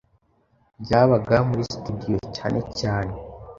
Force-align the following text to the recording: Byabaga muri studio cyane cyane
Byabaga 0.83 1.35
muri 1.49 1.63
studio 1.73 2.15
cyane 2.37 2.59
cyane 2.79 3.13